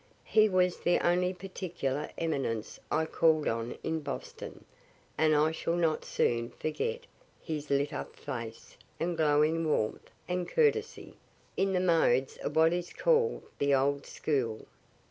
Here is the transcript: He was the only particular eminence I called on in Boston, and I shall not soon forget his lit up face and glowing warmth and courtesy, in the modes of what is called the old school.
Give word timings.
He 0.25 0.49
was 0.49 0.77
the 0.77 0.97
only 1.07 1.31
particular 1.31 2.09
eminence 2.17 2.79
I 2.89 3.05
called 3.05 3.47
on 3.47 3.77
in 3.83 3.99
Boston, 3.99 4.65
and 5.15 5.35
I 5.35 5.51
shall 5.51 5.75
not 5.75 6.05
soon 6.05 6.49
forget 6.49 7.01
his 7.39 7.69
lit 7.69 7.93
up 7.93 8.15
face 8.15 8.77
and 8.99 9.15
glowing 9.15 9.63
warmth 9.69 10.09
and 10.27 10.49
courtesy, 10.49 11.17
in 11.55 11.73
the 11.73 11.79
modes 11.79 12.37
of 12.37 12.55
what 12.55 12.73
is 12.73 12.91
called 12.91 13.43
the 13.59 13.75
old 13.75 14.07
school. 14.07 14.65